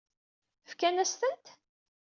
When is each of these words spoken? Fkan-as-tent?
Fkan-as-tent? 0.69 1.45